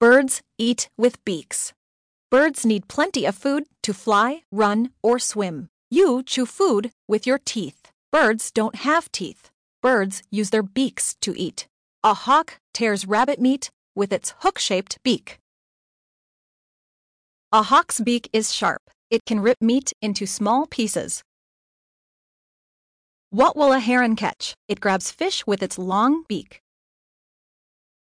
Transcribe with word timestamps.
Birds 0.00 0.40
eat 0.56 0.88
with 0.96 1.22
beaks. 1.26 1.74
Birds 2.30 2.64
need 2.64 2.88
plenty 2.88 3.26
of 3.26 3.34
food 3.34 3.64
to 3.82 3.92
fly, 3.92 4.44
run, 4.50 4.92
or 5.02 5.18
swim. 5.18 5.68
You 5.90 6.22
chew 6.22 6.46
food 6.46 6.90
with 7.06 7.26
your 7.26 7.38
teeth. 7.38 7.92
Birds 8.10 8.50
don't 8.50 8.76
have 8.76 9.12
teeth. 9.12 9.50
Birds 9.82 10.22
use 10.30 10.48
their 10.48 10.62
beaks 10.62 11.16
to 11.20 11.38
eat. 11.38 11.68
A 12.02 12.14
hawk 12.14 12.60
tears 12.72 13.06
rabbit 13.06 13.42
meat 13.42 13.70
with 13.94 14.10
its 14.10 14.32
hook-shaped 14.38 14.98
beak. 15.02 15.38
A 17.52 17.64
hawk's 17.64 18.00
beak 18.00 18.30
is 18.32 18.54
sharp. 18.54 18.90
It 19.10 19.26
can 19.26 19.40
rip 19.40 19.60
meat 19.60 19.92
into 20.00 20.24
small 20.24 20.64
pieces. 20.66 21.22
What 23.28 23.54
will 23.54 23.72
a 23.72 23.80
heron 23.80 24.16
catch? 24.16 24.54
It 24.66 24.80
grabs 24.80 25.10
fish 25.10 25.46
with 25.46 25.62
its 25.62 25.76
long 25.76 26.24
beak. 26.26 26.62